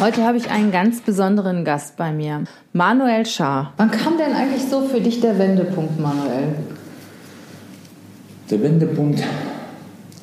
[0.00, 3.72] Heute habe ich einen ganz besonderen Gast bei mir, Manuel Schaar.
[3.76, 6.48] Wann kam denn eigentlich so für dich der Wendepunkt, Manuel?
[8.50, 9.22] Der Wendepunkt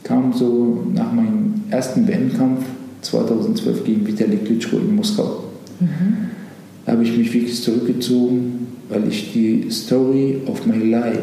[0.03, 2.65] kam so nach meinem ersten WM-Kampf
[3.01, 5.45] 2012 gegen Vitali Klitschko in Moskau.
[5.79, 6.29] Mhm.
[6.85, 11.21] Da habe ich mich wirklich zurückgezogen, weil ich die Story of my life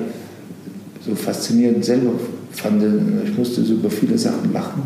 [1.05, 2.13] so faszinierend selber
[2.51, 2.83] fand.
[3.25, 4.83] Ich musste so über viele Sachen lachen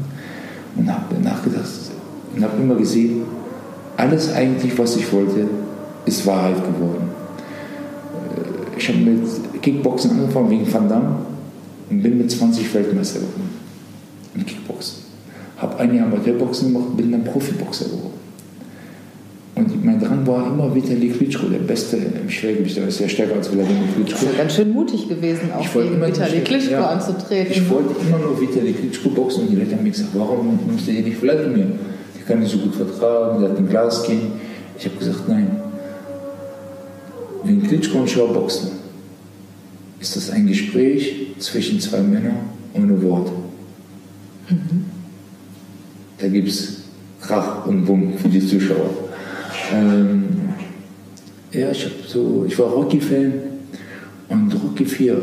[0.77, 1.71] und habe nachgedacht
[2.35, 3.23] und habe immer gesehen,
[3.96, 5.48] alles eigentlich, was ich wollte,
[6.07, 7.10] ist Wahrheit geworden.
[8.15, 11.16] Äh, ich habe mit Kickboxen angefangen wegen Van Damme
[11.90, 13.51] und bin mit 20 Weltmeister geworden
[14.34, 15.02] im Kickboxen.
[15.59, 18.23] Habe ein Jahr Amateurboxen gemacht, bin dann Profiboxer geworden.
[19.54, 22.77] Und mein Drang war immer Vitali Klitschko, der Beste im Schwergewicht.
[22.77, 24.24] Der ist ja stärker als Vladimir Klitschko.
[24.24, 27.52] Das ist ganz schön mutig gewesen, auch gegen Vitali Klitschko ja, anzutreten.
[27.52, 30.88] Ich wollte immer nur Vitali Klitschko boxen und die Leute haben mir gesagt, warum nimmst
[30.88, 31.66] du dir nicht Vladimir?
[32.23, 34.32] Der kann nicht so gut vertragen, der hat ein Glas gehen.
[34.78, 35.51] Ich habe gesagt, nein.
[37.42, 38.70] Wenn Klitschko und Schau boxen,
[39.98, 42.37] ist das ein Gespräch zwischen zwei Männern
[42.74, 43.32] ohne Worte.
[44.48, 44.84] Mhm.
[46.18, 46.82] Da gibt es
[47.20, 48.90] Krach und Bumm für die Zuschauer.
[49.74, 50.24] Ähm,
[51.50, 53.32] ja, ich, so, ich war Rocky-Fan
[54.28, 55.20] und Rocky 4,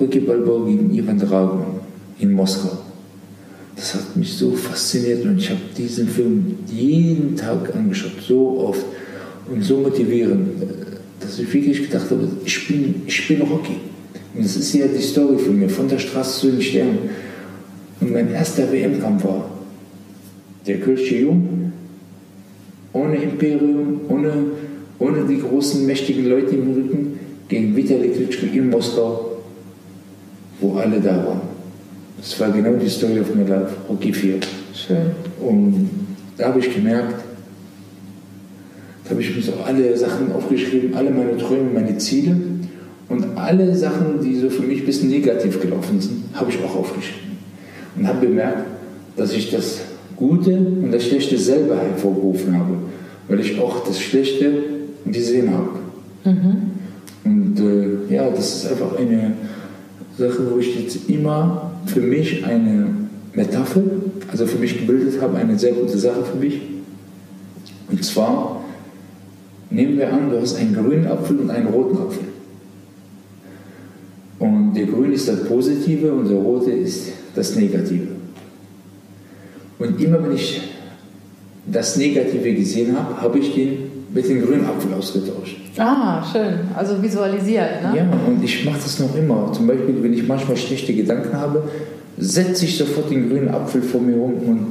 [0.00, 1.80] Rocky Balboa gegen Ivan Drago
[2.18, 2.81] in Moskau.
[3.82, 8.84] Das hat mich so fasziniert und ich habe diesen Film jeden Tag angeschaut, so oft
[9.50, 10.50] und so motivierend,
[11.18, 13.78] dass ich wirklich gedacht habe, ich bin, ich bin Rocky.
[14.36, 17.10] Und das ist ja die Story von mir, von der Straße zu den Sternen.
[18.00, 19.50] Und mein erster WM-Kampf war
[20.64, 21.72] der Kölsche Jung,
[22.92, 24.32] ohne Imperium, ohne,
[25.00, 29.38] ohne die großen, mächtigen Leute im Rücken, gegen Vitali Klitschko in Moskau,
[30.60, 31.51] wo alle da waren.
[32.18, 34.38] Das war genau die Story of my life, Rocky 4.
[34.74, 34.96] Schön.
[35.40, 35.90] Und
[36.36, 37.22] da habe ich gemerkt,
[39.04, 42.36] da habe ich mir so alle Sachen aufgeschrieben, alle meine Träume, meine Ziele
[43.08, 46.76] und alle Sachen, die so für mich ein bisschen negativ gelaufen sind, habe ich auch
[46.76, 47.36] aufgeschrieben.
[47.96, 48.64] Und habe bemerkt,
[49.16, 49.80] dass ich das
[50.16, 52.76] Gute und das Schlechte selber hervorgerufen habe,
[53.28, 54.52] weil ich auch das Schlechte
[55.04, 55.70] gesehen habe.
[56.24, 56.70] Mhm.
[57.24, 59.32] Und äh, ja, das ist einfach eine
[60.16, 62.86] Sache, wo ich jetzt immer für mich eine
[63.34, 63.82] Metapher,
[64.30, 66.60] also für mich gebildet habe, eine sehr gute Sache für mich.
[67.90, 68.64] Und zwar
[69.70, 72.24] nehmen wir an, du hast einen grünen Apfel und einen roten Apfel.
[74.38, 78.08] Und der grüne ist das Positive und der rote ist das Negative.
[79.78, 80.60] Und immer wenn ich
[81.66, 85.56] das Negative gesehen habe, habe ich den mit dem grünen Apfel ausgetauscht.
[85.78, 86.54] Ah, schön.
[86.76, 87.96] Also visualisiert, ne?
[87.96, 89.50] Ja, und ich mache das noch immer.
[89.52, 91.64] Zum Beispiel, wenn ich manchmal schlechte Gedanken habe,
[92.18, 94.66] setze ich sofort den grünen Apfel vor mir rum und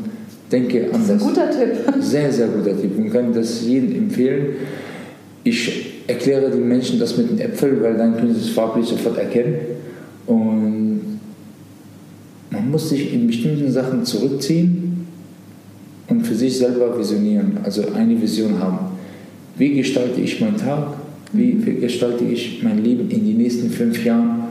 [0.51, 1.07] denke an das.
[1.07, 1.71] Das ist ein guter Tipp.
[2.01, 4.55] Sehr, sehr guter Tipp und kann das jedem empfehlen.
[5.43, 9.17] Ich erkläre den Menschen das mit den Äpfeln, weil dann können sie es farblich sofort
[9.17, 9.55] erkennen.
[10.27, 11.19] Und
[12.51, 15.07] man muss sich in bestimmten Sachen zurückziehen
[16.09, 18.90] und für sich selber visionieren, also eine Vision haben.
[19.57, 20.93] Wie gestalte ich meinen Tag?
[21.33, 24.43] Wie gestalte ich mein Leben in die nächsten fünf Jahren,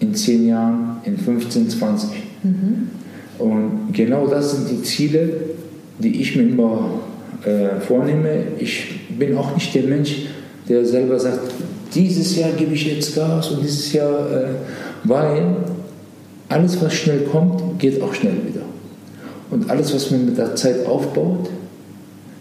[0.00, 2.10] in zehn Jahren, in 15, 20?
[2.42, 2.88] Mhm.
[3.38, 5.30] Und genau das sind die Ziele,
[5.98, 7.00] die ich mir immer
[7.44, 8.42] äh, vornehme.
[8.58, 8.86] Ich
[9.18, 10.26] bin auch nicht der Mensch,
[10.68, 11.52] der selber sagt,
[11.94, 14.46] dieses Jahr gebe ich jetzt Gas und dieses Jahr, äh,
[15.04, 15.56] weil
[16.48, 18.62] alles, was schnell kommt, geht auch schnell wieder.
[19.50, 21.48] Und alles, was man mit der Zeit aufbaut,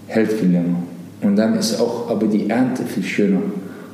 [0.08, 0.84] hält viel länger.
[1.22, 3.42] Und dann ist auch aber die Ernte viel schöner,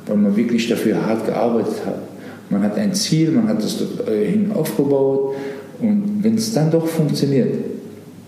[0.06, 1.98] weil man wirklich dafür hart gearbeitet hat.
[2.50, 5.34] Man hat ein Ziel, man hat das hin aufgebaut
[5.80, 7.54] und wenn es dann doch funktioniert,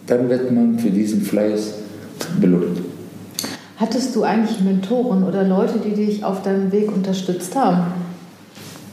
[0.06, 1.74] dann wird man für diesen Fleiß
[2.40, 2.80] belohnt.
[3.76, 7.92] Hattest du eigentlich Mentoren oder Leute, die dich auf deinem Weg unterstützt haben?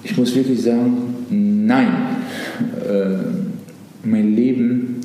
[0.03, 1.87] Ich muss wirklich sagen, nein.
[2.85, 4.99] Äh, mein Leben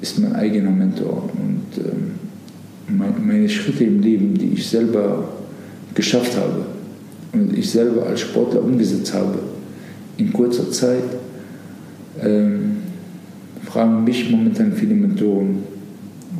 [0.00, 1.90] ist mein eigener Mentor und äh,
[2.88, 5.28] meine Schritte im Leben, die ich selber
[5.94, 6.66] geschafft habe
[7.32, 9.38] und ich selber als Sportler umgesetzt habe,
[10.16, 11.02] in kurzer Zeit,
[12.22, 12.76] ähm,
[13.64, 15.58] fragen mich momentan viele Mentoren,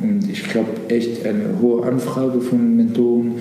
[0.01, 3.33] Und ich glaube echt eine hohe Anfrage von Mentoren,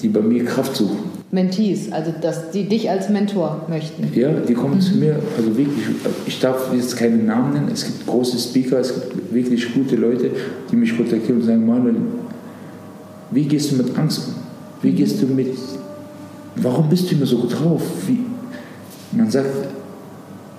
[0.00, 1.09] die bei mir Kraft suchen.
[1.32, 4.08] Mentees, also dass die dich als Mentor möchten.
[4.18, 4.80] Ja, die kommen mhm.
[4.80, 5.84] zu mir, also wirklich,
[6.26, 10.30] ich darf jetzt keinen Namen nennen, es gibt große Speaker, es gibt wirklich gute Leute,
[10.70, 11.96] die mich kontaktieren und sagen, Manuel,
[13.30, 14.34] wie gehst du mit Angst um?
[14.82, 15.54] Wie gehst du mit,
[16.56, 17.82] warum bist du immer so drauf?
[18.08, 18.18] Wie,
[19.16, 19.68] man sagt,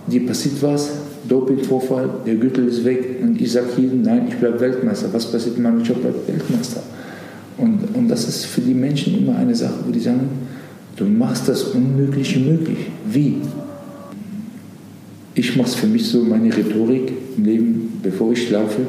[0.08, 0.90] dir passiert was,
[1.28, 5.08] Dopingvorfall, der Gürtel ist weg und ich sage jedem, nein, ich bleibe Weltmeister.
[5.12, 5.98] Was passiert meinem Job?
[5.98, 6.82] Ich bleibe Weltmeister.
[7.58, 10.30] Und, und das ist für die Menschen immer eine Sache, wo die sagen,
[10.96, 12.78] du machst das Unmögliche möglich.
[13.12, 13.38] Wie?
[15.34, 18.82] Ich mache es für mich so, meine Rhetorik im Leben, bevor ich schlafe,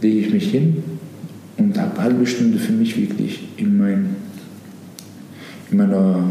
[0.00, 0.82] lege ich mich hin
[1.56, 4.16] und habe eine halbe Stunde für mich wirklich in, mein,
[5.70, 6.24] in meiner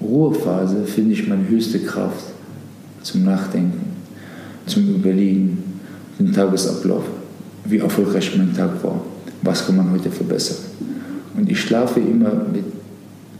[0.00, 2.24] Ruhephase finde ich meine höchste Kraft
[3.02, 3.80] zum Nachdenken,
[4.66, 5.62] zum Überlegen,
[6.18, 7.04] den Tagesablauf,
[7.64, 9.02] wie erfolgreich mein Tag war,
[9.42, 10.58] was kann man heute verbessern.
[11.36, 12.64] Und ich schlafe immer mit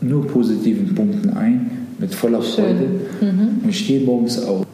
[0.02, 2.86] nur positiven Punkten ein, mit voller Freude
[3.20, 3.64] mhm.
[3.64, 4.66] und stehe morgens auf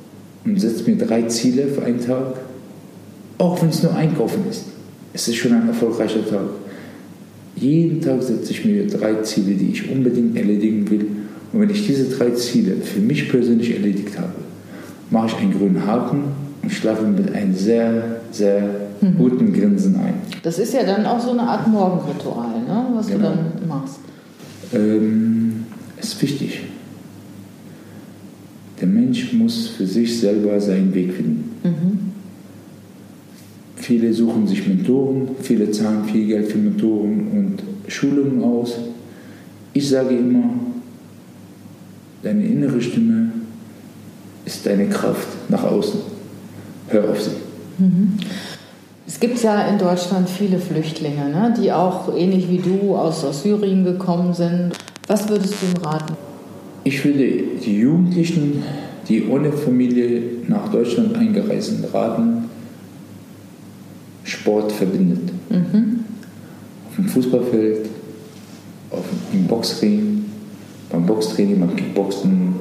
[0.44, 2.34] und setze mir drei Ziele für einen Tag,
[3.38, 4.64] auch wenn es nur Einkaufen ist.
[5.12, 6.48] Es ist schon ein erfolgreicher Tag.
[7.56, 11.06] Jeden Tag setze ich mir drei Ziele, die ich unbedingt erledigen will.
[11.52, 14.32] Und wenn ich diese drei Ziele für mich persönlich erledigt habe,
[15.10, 16.24] mache ich einen grünen Haken
[16.62, 18.68] und schlafe mit einem sehr, sehr
[19.00, 19.16] mhm.
[19.16, 20.14] guten Grinsen ein.
[20.42, 22.86] Das ist ja dann auch so eine Art Morgenritual, ne?
[22.94, 23.30] was genau.
[23.30, 23.98] du dann machst.
[24.72, 25.66] Ähm,
[26.00, 26.60] ist wichtig.
[28.80, 31.50] Der Mensch muss für sich selber seinen Weg finden.
[31.64, 31.98] Mhm.
[33.76, 38.74] Viele suchen sich Mentoren, viele zahlen viel Geld für Mentoren und Schulungen aus.
[39.72, 40.50] Ich sage immer,
[42.22, 43.32] deine innere Stimme
[44.44, 46.00] ist deine Kraft nach außen.
[46.88, 47.30] Hör auf sie.
[47.78, 48.14] Mhm.
[49.08, 53.42] Es gibt ja in Deutschland viele Flüchtlinge, ne, die auch ähnlich wie du aus, aus
[53.42, 54.72] Syrien gekommen sind.
[55.06, 56.12] Was würdest du ihm raten?
[56.84, 57.24] Ich würde
[57.64, 58.62] die Jugendlichen,
[59.08, 62.50] die ohne Familie nach Deutschland eingereist sind, raten,
[64.24, 65.32] Sport verbindet.
[65.48, 66.00] Mhm.
[66.90, 67.88] Auf dem Fußballfeld,
[68.90, 70.26] auf dem Boxring,
[70.90, 72.52] beim Boxtraining, beim Kickboxen,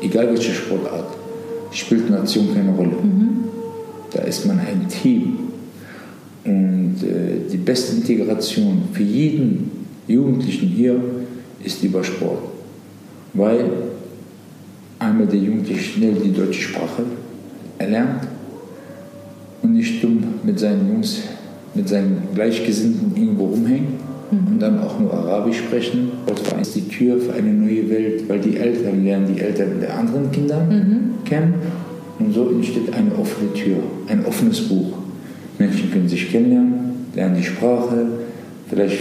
[0.00, 1.16] egal welche Sportart,
[1.70, 2.96] spielt Nation keine Rolle.
[3.00, 3.44] Mhm.
[4.12, 5.51] Da ist man ein Team.
[6.44, 9.70] Und äh, die beste Integration für jeden
[10.08, 11.00] Jugendlichen hier
[11.64, 12.42] ist über Sport.
[13.34, 13.70] Weil
[14.98, 17.04] einmal der Jugendliche schnell die deutsche Sprache
[17.78, 18.26] erlernt
[19.62, 21.22] und nicht dumm mit seinen Jungs,
[21.74, 24.00] mit seinen Gleichgesinnten irgendwo rumhängt
[24.30, 24.52] mhm.
[24.52, 26.10] und dann auch nur Arabisch sprechen.
[26.26, 29.96] Dort ist die Tür für eine neue Welt, weil die Eltern lernen die Eltern der
[29.98, 31.24] anderen Kinder mhm.
[31.24, 31.54] kennen
[32.18, 33.78] und so entsteht eine offene Tür,
[34.08, 34.98] ein offenes Buch.
[35.58, 38.06] Menschen können sich kennenlernen, lernen die Sprache,
[38.68, 39.00] vielleicht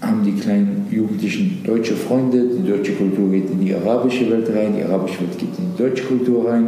[0.00, 4.74] haben die kleinen Jugendlichen deutsche Freunde, die deutsche Kultur geht in die arabische Welt rein,
[4.76, 6.66] die arabische Welt geht in die deutsche Kultur rein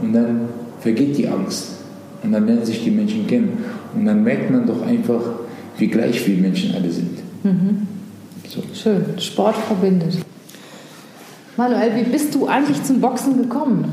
[0.00, 0.42] und dann
[0.80, 1.78] vergeht die Angst
[2.22, 3.58] und dann lernen sich die Menschen kennen
[3.94, 5.20] und dann merkt man doch einfach,
[5.78, 7.18] wie gleich wir Menschen alle sind.
[7.42, 7.86] Mhm.
[8.48, 8.62] So.
[8.74, 10.18] Schön, Sport verbindet.
[11.56, 13.92] Manuel, wie bist du eigentlich zum Boxen gekommen?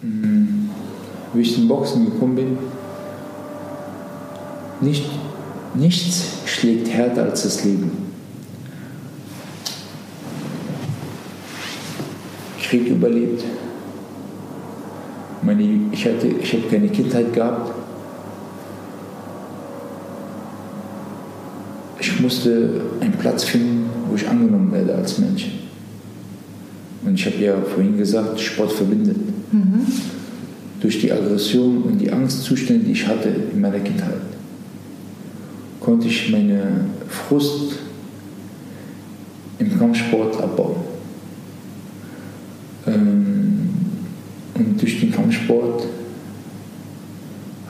[0.00, 0.31] Hm,
[1.32, 2.58] wie ich zum Boxen gekommen bin?
[4.80, 5.10] Nicht,
[5.74, 8.12] nichts schlägt härter als das Leben.
[12.72, 13.44] Krieg überlebt.
[15.42, 15.62] Meine,
[15.92, 17.74] ich, hatte, ich habe keine Kindheit gehabt.
[22.00, 25.50] Ich musste einen Platz finden, wo ich angenommen werde als Mensch.
[27.04, 29.18] Und ich habe ja vorhin gesagt, Sport verbindet.
[29.52, 29.86] Mhm.
[30.82, 34.20] Durch die Aggression und die Angstzustände, die ich hatte in meiner Kindheit,
[35.78, 37.74] konnte ich meine Frust
[39.60, 40.76] im Kampfsport abbauen.
[42.88, 43.68] Ähm,
[44.54, 45.86] und durch den Kampfsport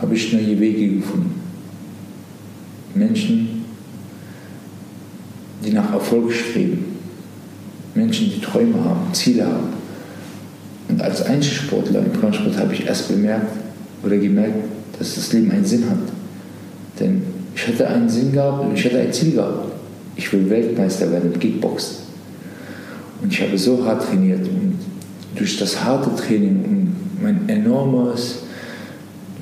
[0.00, 1.35] habe ich neue Wege gefunden.
[2.95, 3.66] Menschen,
[5.62, 6.97] die nach Erfolg streben.
[7.95, 9.81] Menschen, die Träume haben, Ziele haben.
[10.92, 13.46] Und als Einzelsportler im Kampfsport habe ich erst bemerkt
[14.04, 14.56] oder gemerkt,
[14.99, 15.96] dass das Leben einen Sinn hat.
[17.00, 17.22] Denn
[17.54, 19.72] ich hatte einen Sinn gehabt und ich hatte ein Ziel gehabt.
[20.16, 21.96] Ich will Weltmeister werden im Kickboxen.
[23.22, 24.75] Und ich habe so hart trainiert und
[25.34, 28.40] durch das harte Training und mein enormes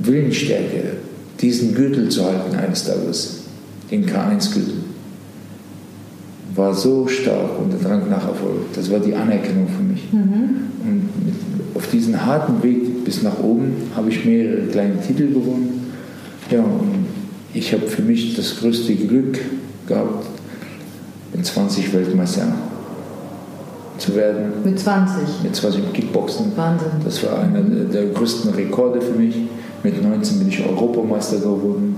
[0.01, 0.99] Willensstärke,
[1.41, 3.39] diesen Gürtel zu halten eines Tages,
[3.91, 4.80] den K1-Gürtel,
[6.61, 8.73] war so stark und der Drang nach Erfolg.
[8.75, 10.13] Das war die Anerkennung für mich.
[10.13, 10.57] Mhm.
[10.85, 11.35] Und mit,
[11.75, 15.93] auf diesen harten Weg bis nach oben habe ich mehrere kleine Titel gewonnen.
[16.51, 17.07] Ja, und
[17.55, 19.39] ich habe für mich das größte Glück
[19.87, 20.27] gehabt,
[21.33, 22.49] in 20 Weltmeister
[23.97, 24.53] zu werden.
[24.63, 25.43] Mit 20?
[25.43, 26.53] Mit 20 im Kickboxen.
[26.57, 26.89] Wahnsinn.
[27.05, 29.37] Das war einer der größten Rekorde für mich.
[29.83, 31.97] Mit 19 bin ich Europameister geworden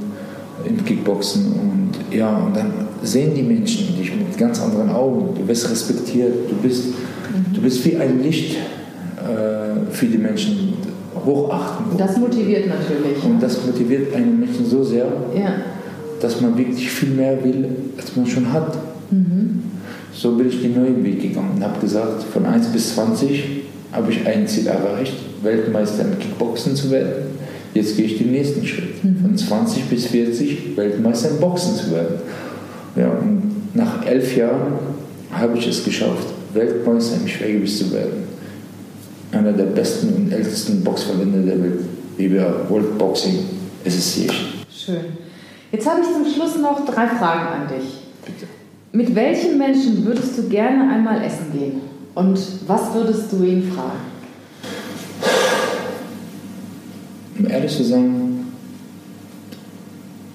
[0.64, 5.34] im Kickboxen und ja, und dann sehen die Menschen dich mit ganz anderen Augen.
[5.34, 7.54] Du wirst respektiert, du bist, mhm.
[7.54, 10.74] du bist wie ein Licht äh, für die Menschen
[11.24, 11.96] hochachten.
[11.96, 13.22] Das motiviert natürlich.
[13.24, 15.06] Und das motiviert einen Menschen so sehr,
[15.36, 15.54] ja.
[16.20, 18.76] dass man wirklich viel mehr will, als man schon hat.
[19.10, 19.62] Mhm.
[20.12, 23.44] So bin ich den neuen Weg gegangen und habe gesagt, von 1 bis 20
[23.92, 27.32] habe ich ein Ziel erreicht, Weltmeister im Kickboxen zu werden.
[27.74, 29.18] Jetzt gehe ich den nächsten Schritt, mhm.
[29.22, 32.16] von 20 bis 40 Weltmeister im Boxen zu werden.
[32.96, 34.72] Ja, und nach elf Jahren
[35.32, 38.24] habe ich es geschafft, Weltmeister im Schwergewicht zu werden.
[39.32, 41.80] Einer der besten und ältesten Boxverbände der Welt,
[42.18, 43.38] WBA World Boxing
[43.86, 44.48] Association.
[44.70, 45.04] Schön.
[45.70, 48.02] Jetzt habe ich zum Schluss noch drei Fragen an dich.
[48.26, 48.46] Bitte.
[48.92, 51.80] Mit welchen Menschen würdest du gerne einmal essen gehen?
[52.14, 54.12] Und was würdest du ihn fragen?
[57.38, 58.52] Um ehrlich zu sein,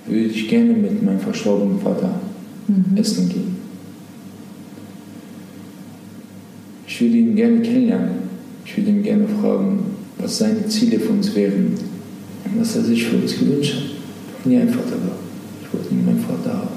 [0.07, 2.09] würde ich gerne mit meinem verstorbenen Vater
[2.67, 2.97] mhm.
[2.97, 3.55] essen gehen.
[6.87, 8.09] Ich würde ihn gerne kennenlernen.
[8.65, 9.79] Ich würde ihn gerne fragen,
[10.17, 11.75] was seine Ziele für uns wären
[12.45, 13.83] und was er sich für uns gewünscht hat.
[13.83, 15.21] Ich bin nie ein Vater gehabt.
[15.61, 16.67] Ich wollte nie meinen Vater haben.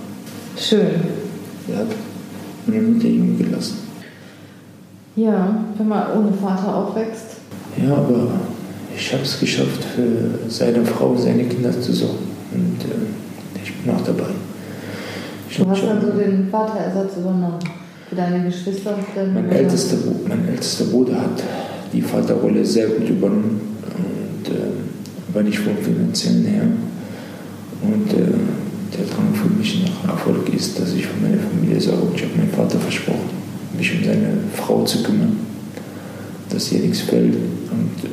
[0.58, 1.00] Schön.
[1.68, 1.86] Er hat
[2.66, 3.78] meine Mutter jung gelassen.
[5.16, 7.36] Ja, wenn man ohne Vater aufwächst.
[7.82, 8.40] Ja, aber
[8.96, 12.26] ich habe es geschafft, für seine Frau, seine Kinder zu sorgen.
[12.52, 14.30] Und äh, ich bin auch dabei.
[15.60, 17.58] Du hast also den Vaterersatz übernommen
[18.08, 21.42] für deine Geschwister und deine mein ältester, mein ältester Bruder hat
[21.92, 23.60] die Vaterrolle sehr gut übernommen
[23.98, 26.62] und äh, war nicht vom finanziellen her.
[27.82, 28.32] Und äh,
[28.96, 32.02] der Drang für mich nach Erfolg ist, dass ich für meine Familie sorge.
[32.04, 33.28] Und ich habe meinem Vater versprochen,
[33.76, 35.36] mich um seine Frau zu kümmern,
[36.48, 37.34] dass ihr nichts fällt.
[37.34, 38.10] Und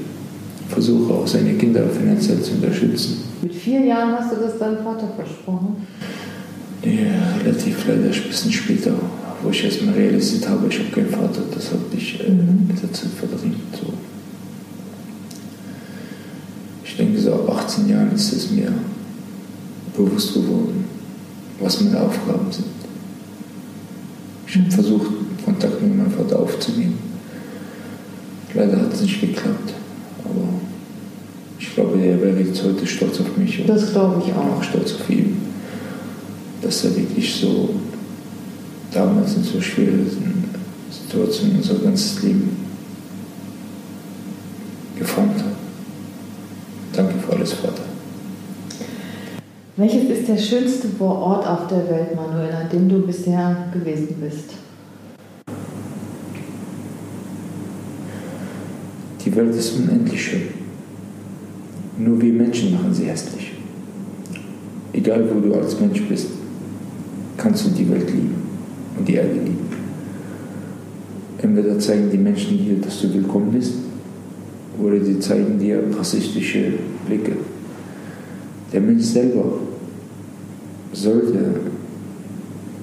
[0.70, 3.24] versuche auch seine Kinder finanziell zu unterstützen.
[3.42, 5.88] Mit vier Jahren hast du das deinem Vater versprochen?
[6.88, 8.94] Ja, relativ leider ein bisschen später,
[9.42, 11.42] wo ich erst mal realisiert habe, ich habe keinen Vater.
[11.54, 13.56] Das hat mich äh, mit der Zeit verdrängt.
[13.74, 13.94] So.
[16.86, 18.72] Ich denke, so ab 18 Jahren ist es mir
[19.96, 20.86] bewusst geworden,
[21.60, 22.66] was meine Aufgaben sind.
[24.48, 24.72] Ich habe mhm.
[24.72, 25.12] versucht,
[25.44, 26.98] Kontakt mit meinem Vater aufzunehmen.
[28.54, 29.74] Leider hat es nicht geklappt.
[30.24, 30.48] Aber
[31.60, 33.64] ich glaube, er wäre jetzt heute stolz auf mich.
[33.68, 34.58] Das glaube ich auch.
[34.58, 35.38] Auch stolz auf ihn.
[36.68, 37.70] Dass er wirklich so
[38.92, 40.44] damals in so schwierigen
[40.92, 42.58] Situationen unser ganzes Leben
[45.00, 45.56] geformt hat.
[46.92, 47.84] Danke für alles, Vater.
[49.78, 54.50] Welches ist der schönste Ort auf der Welt, Manuel, an dem du bisher gewesen bist?
[59.24, 60.50] Die Welt ist unendlich schön.
[61.98, 63.54] Nur wir Menschen machen sie hässlich.
[64.92, 66.37] Egal wo du als Mensch bist,
[67.38, 68.36] kannst du die Welt lieben
[68.98, 69.68] und die Erde lieben.
[71.40, 73.74] Entweder zeigen die Menschen hier, dass du willkommen bist,
[74.80, 76.74] oder sie zeigen dir rassistische
[77.08, 77.34] Blicke.
[78.72, 79.60] Der Mensch selber
[80.94, 81.62] sollte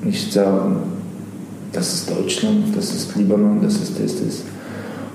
[0.03, 0.77] nicht sagen,
[1.73, 4.43] das ist Deutschland, das ist Libanon, das ist das, das.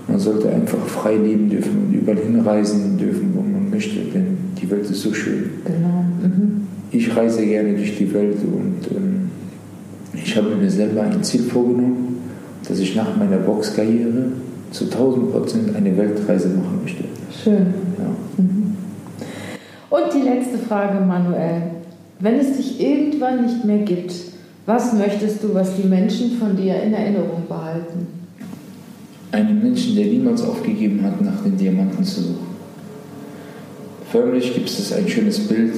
[0.08, 4.69] Man sollte einfach frei leben dürfen und überall hinreisen dürfen, wo man möchte, denn die
[4.69, 5.51] Welt ist so schön.
[5.65, 6.05] Genau.
[6.22, 6.67] Mhm.
[6.91, 9.18] Ich reise gerne durch die Welt und ähm,
[10.23, 12.17] ich habe mir selber ein Ziel vorgenommen,
[12.67, 14.31] dass ich nach meiner Boxkarriere
[14.71, 17.03] zu 1000 Prozent eine Weltreise machen möchte.
[17.43, 17.73] Schön.
[17.97, 18.43] Ja.
[18.43, 18.75] Mhm.
[19.89, 21.61] Und die letzte Frage, Manuel.
[22.19, 24.13] Wenn es dich irgendwann nicht mehr gibt,
[24.65, 28.19] was möchtest du, was die Menschen von dir in Erinnerung behalten?
[29.31, 32.49] einen Menschen, der niemals aufgegeben hat, nach den Diamanten zu suchen.
[34.11, 35.73] Förmlich gibt es ein schönes Bild,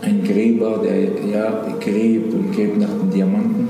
[0.00, 3.68] ein Gräber, der ja gräbt und gräbt nach Diamanten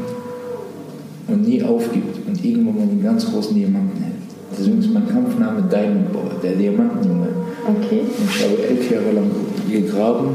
[1.29, 4.13] und nie aufgibt und irgendwann mal den ganz großen Diamanten hält.
[4.57, 7.29] Deswegen ist mein Kampfname Diamond Boy, der Diamantenjunge.
[7.67, 8.01] Okay.
[8.01, 9.31] Und ich habe elf Jahre lang
[9.71, 10.29] gegraben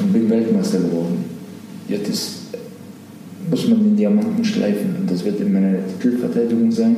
[0.00, 1.24] und bin Weltmeister geworden.
[1.88, 2.32] Jetzt ist,
[3.50, 6.96] muss man den Diamanten schleifen und das wird in meiner Titelverteidigung sein.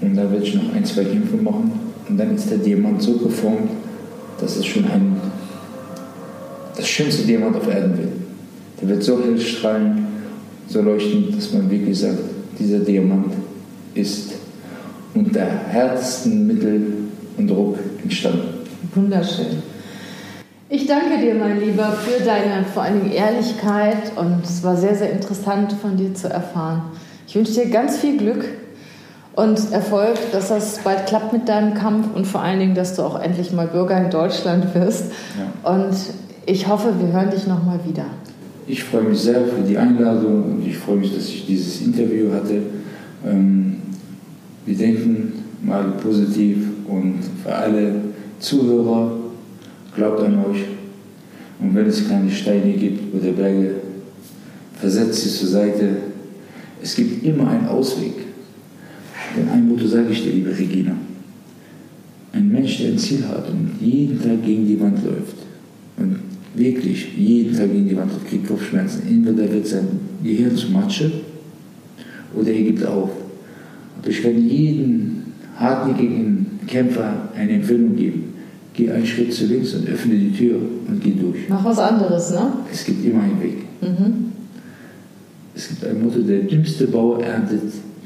[0.00, 1.72] Und da werde ich noch ein, zwei Kämpfe machen.
[2.08, 3.70] Und dann ist der Diamant so geformt,
[4.40, 5.16] dass es schon ein,
[6.74, 8.19] das schönste Diamant auf Erden wird.
[8.80, 10.06] Der wird so hell strahlen,
[10.68, 12.18] so leuchtend, dass man wirklich sagt,
[12.58, 13.34] dieser Diamant
[13.94, 14.32] ist
[15.14, 16.92] unter härtesten Mittel
[17.36, 18.60] und Druck entstanden.
[18.94, 19.62] Wunderschön.
[20.68, 24.94] Ich danke dir, mein Lieber, für deine vor allen Dingen Ehrlichkeit und es war sehr,
[24.94, 26.82] sehr interessant von dir zu erfahren.
[27.26, 28.44] Ich wünsche dir ganz viel Glück
[29.34, 33.02] und Erfolg, dass das bald klappt mit deinem Kampf und vor allen Dingen, dass du
[33.02, 35.06] auch endlich mal Bürger in Deutschland wirst.
[35.64, 35.72] Ja.
[35.72, 35.96] Und
[36.46, 38.04] ich hoffe, wir hören dich nochmal wieder.
[38.70, 42.30] Ich freue mich sehr für die Einladung und ich freue mich, dass ich dieses Interview
[42.30, 42.62] hatte.
[43.26, 43.78] Ähm,
[44.64, 47.94] wir denken mal positiv und für alle
[48.38, 49.10] Zuhörer,
[49.96, 50.62] glaubt an euch.
[51.58, 53.74] Und wenn es keine Steine gibt oder Berge,
[54.78, 55.88] versetzt sie zur Seite.
[56.80, 58.14] Es gibt immer einen Ausweg.
[59.36, 60.92] Denn ein Motto sage ich dir, liebe Regina.
[62.32, 65.49] Ein Mensch, der ein Ziel hat und jeden Tag gegen die Wand läuft
[66.60, 69.02] wirklich jeden Tag gegen die Wand läuft, kriegt Kopfschmerzen.
[69.08, 69.88] Entweder wird sein
[70.22, 71.10] Gehirn zu Matsche
[72.34, 73.10] oder er gibt auf.
[73.98, 75.22] Aber ich kann jedem
[75.56, 78.34] hartnäckigen Kämpfer eine Empfehlung geben.
[78.72, 80.56] Geh einen Schritt zu links und öffne die Tür
[80.88, 81.48] und geh durch.
[81.48, 82.52] Mach was anderes, ne?
[82.70, 83.56] Es gibt immer einen Weg.
[83.82, 84.32] Mhm.
[85.54, 87.60] Es gibt ein Motto, der dümmste Bauer erntet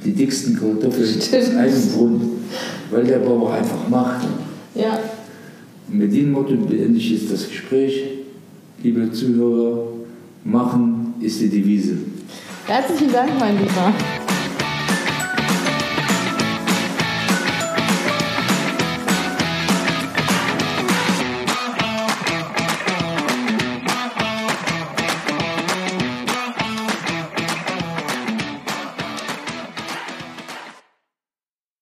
[0.04, 1.44] die dicksten Kartoffeln Stimmt.
[1.44, 2.22] aus einem Grund,
[2.90, 4.26] weil der Bauer einfach macht.
[4.74, 4.98] Ja.
[5.88, 8.04] Und mit diesem Motto beende ich jetzt das Gespräch.
[8.84, 9.78] Liebe Zuhörer,
[10.44, 11.96] machen ist die Devise.
[12.66, 13.94] Herzlichen Dank, mein Lieber.